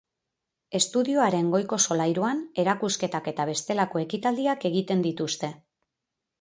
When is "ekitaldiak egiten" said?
4.07-5.09